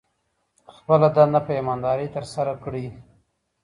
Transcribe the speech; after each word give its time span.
خپله 0.75 1.07
دنده 1.15 1.39
په 1.45 1.51
ایماندارۍ 1.57 2.07
ترسره 2.15 2.53
کړئ. 2.63 2.85